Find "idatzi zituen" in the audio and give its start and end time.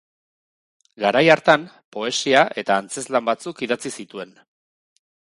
3.67-4.33